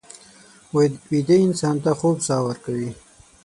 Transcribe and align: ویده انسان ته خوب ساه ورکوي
ویده 1.11 1.35
انسان 1.45 1.75
ته 1.83 1.91
خوب 1.99 2.17
ساه 2.27 2.41
ورکوي 2.47 2.89